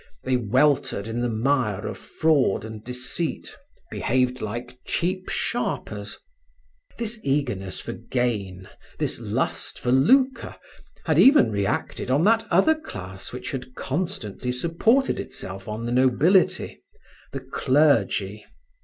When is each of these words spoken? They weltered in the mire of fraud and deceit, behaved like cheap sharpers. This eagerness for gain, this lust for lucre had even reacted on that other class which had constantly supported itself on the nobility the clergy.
They 0.23 0.35
weltered 0.35 1.07
in 1.07 1.21
the 1.21 1.29
mire 1.29 1.85
of 1.87 1.95
fraud 1.95 2.65
and 2.65 2.83
deceit, 2.83 3.55
behaved 3.91 4.41
like 4.41 4.79
cheap 4.83 5.29
sharpers. 5.29 6.17
This 6.97 7.19
eagerness 7.23 7.79
for 7.79 7.93
gain, 7.93 8.67
this 8.97 9.19
lust 9.19 9.77
for 9.77 9.91
lucre 9.91 10.55
had 11.05 11.19
even 11.19 11.51
reacted 11.51 12.09
on 12.09 12.23
that 12.23 12.47
other 12.49 12.73
class 12.73 13.31
which 13.31 13.51
had 13.51 13.75
constantly 13.75 14.51
supported 14.51 15.19
itself 15.19 15.67
on 15.67 15.85
the 15.85 15.91
nobility 15.91 16.81
the 17.31 17.39
clergy. 17.41 18.43